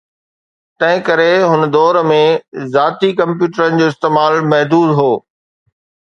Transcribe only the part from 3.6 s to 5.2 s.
جو استعمال محدود هو